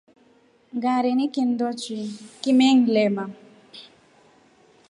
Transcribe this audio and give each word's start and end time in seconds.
Ngareni 0.75 1.25
kindochi 1.33 1.97
kimengilema 2.41 3.23
lanye. 3.23 3.37